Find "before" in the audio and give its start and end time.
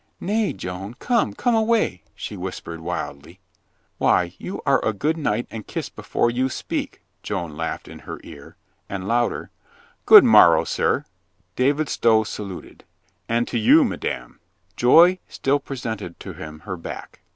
5.89-6.31